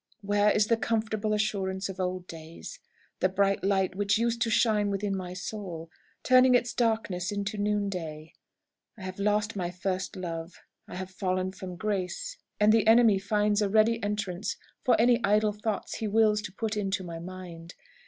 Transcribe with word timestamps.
Where 0.21 0.49
is 0.49 0.65
the 0.65 0.77
comfortable 0.77 1.31
assurance 1.31 1.87
of 1.87 1.99
old 1.99 2.25
days 2.25 2.79
the 3.19 3.29
bright 3.29 3.63
light 3.63 3.93
which 3.93 4.17
used 4.17 4.41
to 4.41 4.49
shine 4.49 4.89
within 4.89 5.15
my 5.15 5.35
soul, 5.35 5.91
turning 6.23 6.55
its 6.55 6.73
darkness 6.73 7.27
to 7.27 7.57
noon 7.59 7.87
day? 7.87 8.33
I 8.97 9.03
have 9.03 9.19
lost 9.19 9.55
my 9.55 9.69
first 9.69 10.15
love; 10.15 10.55
I 10.87 10.95
have 10.95 11.11
fallen 11.11 11.51
from 11.51 11.75
grace; 11.75 12.35
and 12.59 12.73
the 12.73 12.87
enemy 12.87 13.19
finds 13.19 13.61
a 13.61 13.69
ready 13.69 14.01
entrance 14.01 14.57
for 14.83 14.99
any 14.99 15.23
idle 15.23 15.53
thoughts 15.53 15.97
he 15.97 16.07
wills 16.07 16.41
to 16.41 16.51
put 16.51 16.75
into 16.75 17.03
my 17.03 17.19
mind. 17.19 17.75